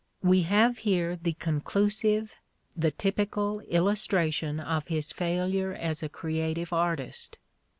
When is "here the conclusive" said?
0.79-2.35